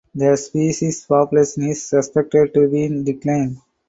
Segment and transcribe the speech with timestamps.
[0.15, 3.61] The species’ population is suspected to be in decline.